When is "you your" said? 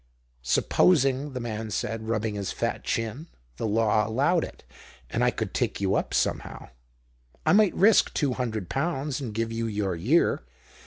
9.51-9.95